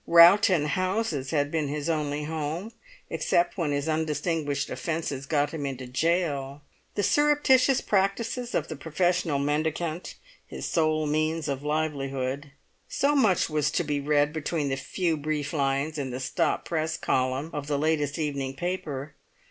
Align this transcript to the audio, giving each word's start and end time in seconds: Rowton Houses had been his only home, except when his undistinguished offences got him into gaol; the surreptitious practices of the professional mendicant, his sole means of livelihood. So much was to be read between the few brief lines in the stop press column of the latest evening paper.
Rowton 0.07 0.65
Houses 0.65 1.29
had 1.29 1.51
been 1.51 1.67
his 1.67 1.87
only 1.87 2.23
home, 2.23 2.71
except 3.11 3.55
when 3.55 3.69
his 3.71 3.87
undistinguished 3.87 4.71
offences 4.71 5.27
got 5.27 5.51
him 5.51 5.63
into 5.63 5.85
gaol; 5.85 6.61
the 6.95 7.03
surreptitious 7.03 7.81
practices 7.81 8.55
of 8.55 8.67
the 8.67 8.75
professional 8.75 9.37
mendicant, 9.37 10.15
his 10.47 10.65
sole 10.67 11.05
means 11.05 11.47
of 11.47 11.61
livelihood. 11.61 12.51
So 12.89 13.15
much 13.15 13.47
was 13.47 13.69
to 13.69 13.83
be 13.83 13.99
read 13.99 14.33
between 14.33 14.69
the 14.69 14.75
few 14.75 15.17
brief 15.17 15.53
lines 15.53 15.99
in 15.99 16.09
the 16.09 16.19
stop 16.19 16.65
press 16.65 16.97
column 16.97 17.51
of 17.53 17.67
the 17.67 17.77
latest 17.77 18.17
evening 18.17 18.55
paper. 18.55 19.13